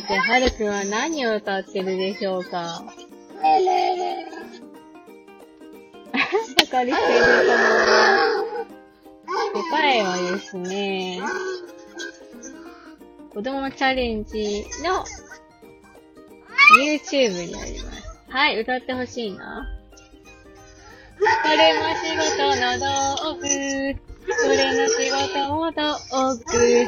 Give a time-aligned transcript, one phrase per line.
[0.00, 2.50] さて、はるくんは何を歌ってるでしょうか？
[2.50, 2.82] さ
[6.70, 8.42] かりしてるかな
[9.70, 11.20] 答えはですね、
[13.34, 15.04] 子供チャレンジの
[16.78, 18.02] YouTube にあります。
[18.30, 19.68] はい、歌ってほしいな。
[21.18, 23.40] これも仕事の道具。
[23.44, 23.48] こ
[24.48, 25.98] れも仕事も道
[26.46, 26.86] 具。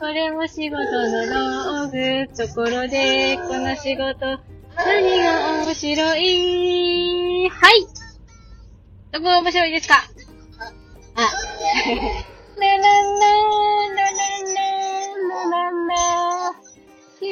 [0.00, 1.26] これも仕事の
[1.86, 2.26] 道具。
[2.34, 4.40] ところで、この仕事、
[4.74, 7.50] 何が面白い？
[7.50, 7.86] はい
[9.12, 9.96] どこが面白いですか？
[11.16, 11.20] あ、
[12.58, 13.28] ななな、
[13.94, 16.54] ななな、ななな、
[17.18, 17.28] 仕事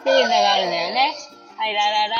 [0.00, 1.14] っていうのがあるんだよね。
[1.56, 2.16] はい、ラララ。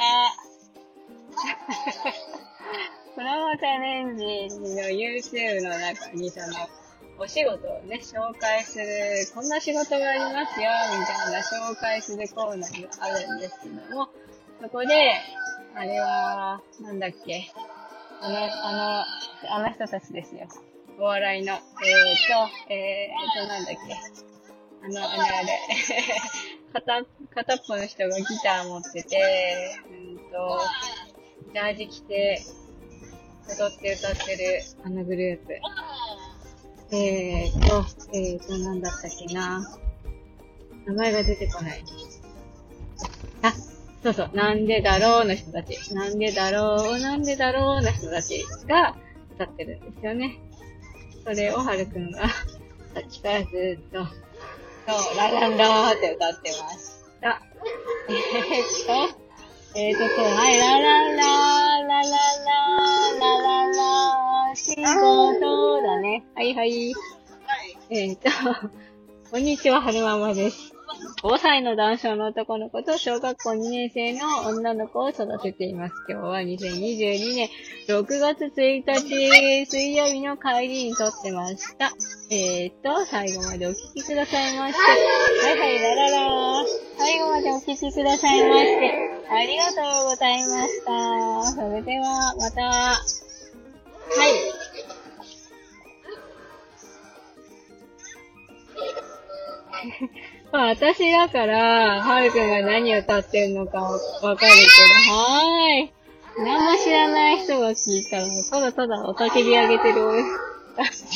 [3.19, 6.47] プロモチャレンジの YouTube の中にその、
[7.19, 8.87] お仕事をね、紹介する、
[9.35, 14.09] こんな仕事がありますよ、みたいな紹介するコーナーがあるんですけども、
[14.63, 14.95] そこで、
[15.75, 17.51] あれは、なんだっけ、
[18.21, 19.05] あの、あ
[19.51, 20.47] の、あの人たちですよ。
[21.01, 23.97] お笑いの、えーと、えーと、なんだっけ、
[24.85, 25.59] あの、あれあれ、
[26.73, 30.61] 片、片っぽの人がギター持ってて、うんと、
[31.53, 32.41] ジャージ着て、
[33.49, 35.55] 踊って歌ってる、あのグループ。
[36.95, 39.67] えーと、えーと、なんだったっけな。
[40.87, 41.85] 名前が出てこない。
[43.43, 43.53] あ、
[44.03, 45.95] そうそう、なんでだろうの人たち。
[45.95, 48.97] なんでだろう、なんでだろうの人たちが
[49.35, 50.39] 歌ってるんですよね。
[51.25, 52.35] それをはるくんが、さ
[53.07, 54.07] っきからずっと
[54.89, 56.89] そう、ラララーって歌ってまし
[57.21, 57.43] た。
[58.09, 62.11] えー、っと、えー、っと、そう、はい、ラララー、ラララ、
[63.19, 63.67] ララ
[64.51, 66.23] ラ、仕事だね。
[66.35, 66.93] はいはい。
[67.89, 68.29] えー、と、
[69.31, 70.75] こんにちは、はるままです。
[71.23, 75.95] 5歳の男性の男の子と小学校2年生の女の子を育てています。
[76.11, 77.49] 今日は2022年
[77.89, 81.91] 6月1日水曜日の帰りに撮ってました。
[82.31, 84.81] えー、っと、最後までお聞きくださいまして。
[84.83, 86.65] はいはい、ラララ。
[86.99, 89.19] 最後までお聞きくださいまして。
[89.31, 91.18] ありがとうございました。
[91.79, 92.63] れでは、また。
[92.63, 93.01] はい。
[100.51, 103.91] まあ私だから、はるくんが何歌ってるのかわ
[104.37, 104.59] かるけ
[105.09, 105.93] ど、はーい。
[106.39, 110.01] 何も知らない人が聞いたら、ただただおたけび上げてる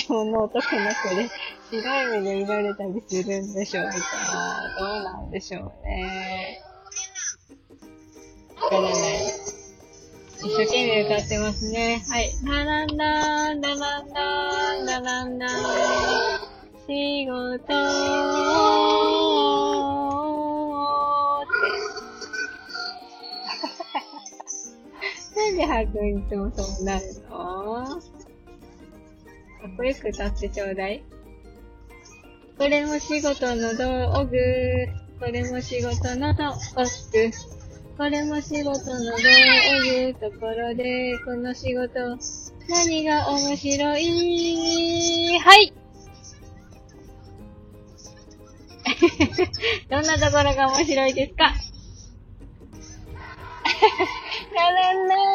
[0.06, 1.30] 男の男の子で、
[1.70, 3.92] 白い目で見られたりするんでしょうか
[4.78, 6.60] どうなんでしょうね。
[8.60, 9.41] わからない。
[10.44, 12.03] 一生懸命歌ってますね。
[12.08, 12.32] はい。
[12.42, 15.50] ならんだー、ならんだー、ならんだー。
[16.88, 17.72] 仕事って。
[25.36, 27.86] なんでハくんいつもそうなるの？
[27.86, 28.00] か
[29.69, 31.04] っこよく歌ってちょうだい。
[32.58, 34.36] これも仕事の道具。
[35.20, 36.52] これも仕事の道
[37.12, 37.31] 具。
[37.97, 40.14] これも仕事の道具。
[40.14, 42.19] ところで、この仕事、
[42.69, 45.38] 何が面白い？
[45.38, 45.72] はい。
[49.91, 51.54] どんなところが面白いですか？
[54.54, 55.31] なななな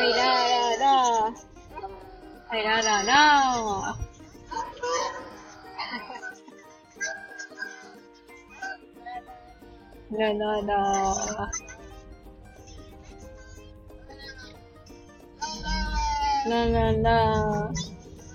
[0.00, 0.88] はいららら。
[2.48, 3.98] はいららら。
[10.10, 10.80] ななな
[16.46, 17.72] ななな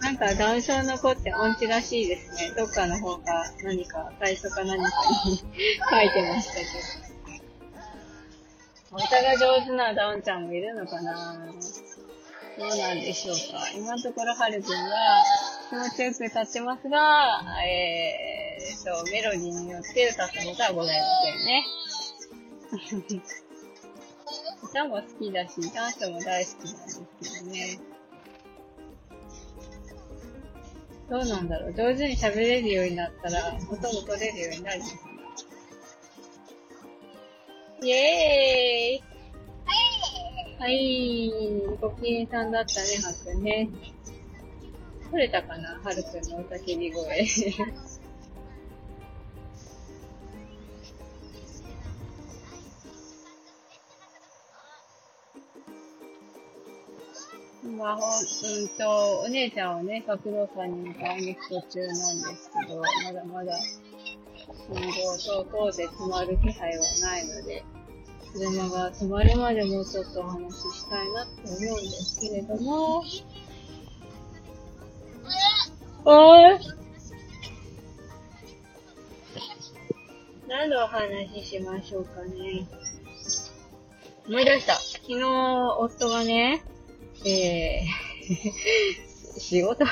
[0.01, 2.53] なんか談笑の子って音痴らしいですね。
[2.56, 4.89] どっかの方か何か、最初か何か
[5.25, 6.62] に 書いてましたけ
[7.09, 7.14] ど。
[8.95, 11.45] お歌が上手なダウンちゃんもいるのかな？
[12.57, 13.69] どうなんでしょうか？
[13.75, 15.21] 今のところはるくんは
[15.69, 23.21] 気持ちよく歌ってますが、えーと、メロディーによって歌ったことはございませんね。
[24.63, 27.80] 歌も好きだし、ダンスも大好きなんですけどね。
[31.09, 31.74] どうなんだろう？
[31.74, 33.77] 上手に喋れるようになったら、音も
[34.07, 34.91] 取れるようになるのか
[37.81, 38.84] イェーイ
[40.57, 41.29] はい。
[41.81, 43.69] ご近嫌さんだったね、はくね。
[45.11, 47.25] 取れたかなはるくんのおたけび声。
[57.77, 58.09] まあ、ほん
[58.77, 61.97] と、お姉ちゃんをね、拓郎さんに迎えに行く途中なんで
[62.37, 63.75] すけど、まだまだ、信
[65.35, 67.63] 号と等で止まる気配はないので、
[68.37, 73.01] 車が止まるまでもうちょっとお話ししたいなって思うんですけれども、
[76.03, 76.59] おーい
[80.49, 82.67] 何のお話ししましょうかね。
[84.27, 84.73] 思い出した。
[84.73, 85.23] 昨日、
[85.77, 86.61] 夫がね、
[87.25, 89.85] えー、 仕事、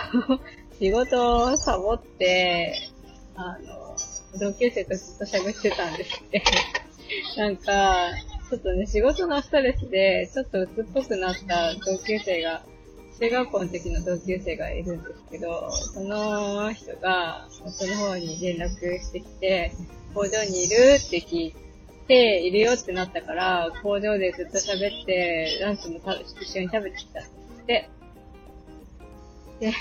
[0.80, 2.90] 仕事をサボって、
[3.36, 3.96] あの、
[4.38, 6.44] 同級生とずっと喋ってたんですって。
[7.38, 8.10] なんか、
[8.54, 12.64] ちょっとね、仕事のストレスで、ちょっと鬱っぽくなった同級生が、
[13.20, 19.72] 中学校の時の同級生がいるんですけど、その人が、夫の方に連絡してきて、
[20.14, 21.56] 工場にいるって聞い
[22.08, 26.00] て、いるよってなったから、工場でずっと喋って、ランチも
[26.40, 27.24] 一緒に食べてきたっ
[27.66, 27.90] て。
[29.60, 29.74] で、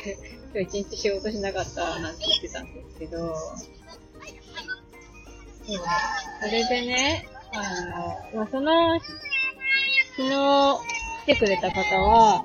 [0.54, 3.34] 今日一日仕事しなかったなんて言ってたんですけど、
[6.40, 8.98] それでね、あの、まあ、その、
[10.16, 10.80] 昨日
[11.24, 12.44] 来てくれた方は、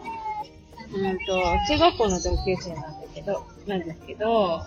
[0.93, 1.25] うんと、
[1.67, 4.61] 中学校の同級生なんだけど、なんですけど、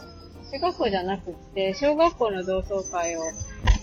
[0.52, 3.20] 中学校じゃなくって、小学校の同窓会を、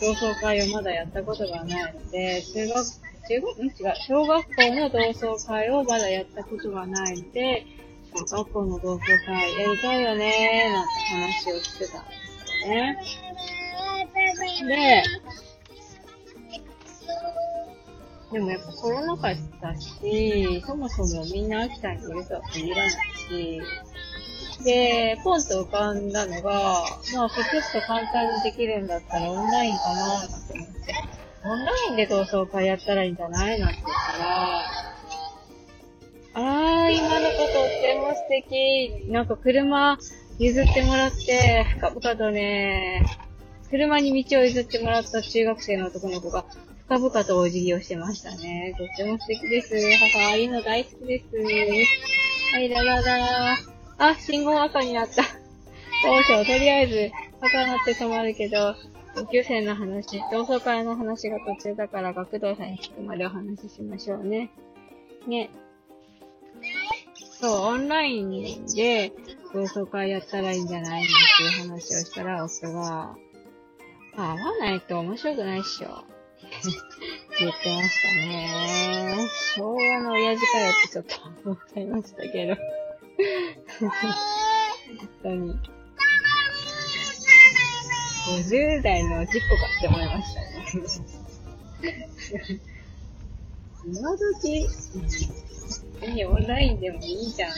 [0.02, 2.86] 同窓会をまだやったことがないので、中学、
[3.28, 3.66] 中学、ん？
[3.68, 7.66] 違う、小学校の同窓会をまだやったことがないので、
[8.14, 12.12] 小学校の同窓会やりたいよねーなんて話をしてたんで
[12.56, 12.98] すよね。
[14.68, 15.04] で、
[18.32, 19.30] でもやっぱコロナ禍
[19.62, 23.62] だし、そもそもみんな秋田にいるとは限らないし、
[24.64, 26.84] で、ポンと浮かんだのが、
[27.14, 30.96] まあ、サクッと簡単にできるんだったらオンラインかなって思って、
[31.46, 34.88] オンラインで同窓会やったらいいんじゃないなんて言ったら、
[36.34, 39.12] あー、今の子とっても素敵。
[39.12, 39.98] なんか車
[40.38, 43.06] 譲ってもらって、深々とね、
[43.72, 46.46] 車に道を譲ってもらった中学生の男の子が、
[46.88, 48.74] 深々とお辞儀をしてましたね。
[48.78, 49.76] とっても素敵です。
[49.76, 51.26] 母、ああいうの大好きです。
[52.54, 53.58] はい、ラララ
[53.98, 55.22] あ、信号赤になった。
[55.22, 56.46] どうしよう。
[56.46, 57.12] とりあえず、
[57.42, 58.74] 赤になって止まるけど、
[59.16, 64.50] 同級生の話、同窓会の話が途中だから学童さんに聞くまでお話ししましょうね。
[65.28, 65.50] ね。
[67.42, 68.30] そう、オンライン
[68.76, 69.12] で
[69.54, 73.18] 同窓会やったらいいんじゃないのっていう話をしたら、夫が、
[74.16, 76.17] 合わないと面白くないっしょ。
[77.40, 79.28] 言ってましたね。
[79.56, 81.16] 昭和の親父かよってちょっと
[81.50, 82.56] 思っちゃいましたけど。
[83.80, 83.92] 本
[85.24, 85.60] 当に。
[88.28, 90.48] 50代の事故かって思いましたね。
[93.86, 94.68] 今時、
[96.02, 97.52] 何オンラインでもいいじゃん。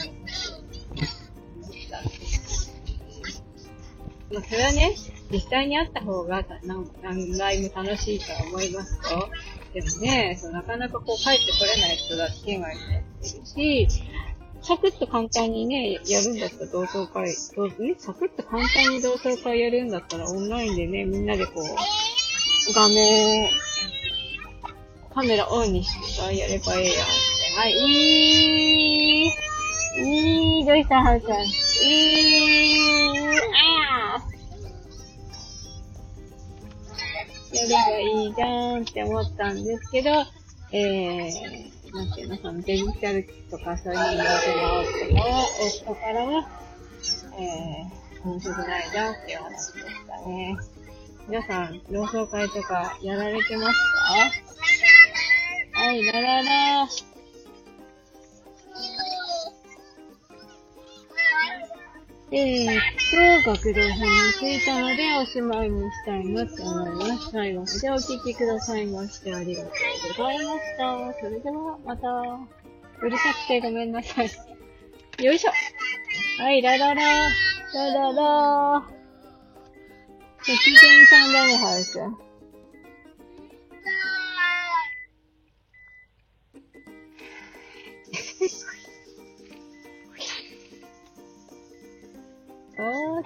[4.32, 4.94] まあ、それはね、
[5.32, 9.28] 実際に会った方が何何倍も楽しいと思いますと。
[9.74, 13.88] でもね、そうなかなかこう帰ってこれない人だって県外にね、いるし、
[14.62, 23.50] サクッと簡単にね、やるんだったら同窓会、どうね、サクッと簡単に同窓会やるんだったらオンラインでね、みんなでこう、画面、
[25.12, 27.58] カメラオンにしてさ、やればええやんって。
[27.58, 29.49] はい、いいい
[30.00, 31.44] いどうしたはるちゃん。
[31.44, 32.78] いい
[33.58, 34.18] あ
[37.52, 38.46] やればいいじゃ
[38.78, 40.10] んって思ったんですけど、
[40.72, 45.20] えー、なんていうの、そのデジタル機とかそういうのをやっても、
[45.84, 46.48] 夫からは、
[47.38, 50.56] えー、面白くないじゃんっていう話でしたね。
[51.28, 53.78] 皆さん、同窓会とかやられてます
[55.74, 55.80] か？
[55.80, 56.88] はい、ラララ
[62.32, 67.30] えー、と、学童編についたのでおしまいにしたいなと思います。
[67.32, 68.86] 最後までお聞きください。
[68.86, 69.72] ましてありがとう
[70.16, 70.38] ござい。
[70.38, 71.20] ました。
[71.20, 72.08] それではまた、
[73.02, 74.30] うるさくてごめんなさい。
[75.24, 75.38] よい。
[75.40, 75.50] しょ。
[76.40, 77.02] はい、ラララ、
[77.74, 78.78] ラララ。
[78.78, 78.84] ご
[80.44, 82.29] 機嫌さんだね、ハルちゃん。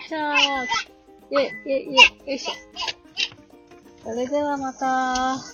[0.08, 0.37] しゃー。
[1.30, 1.94] え、え、え、よ
[2.26, 2.52] いしょ。
[4.02, 5.53] それではまた。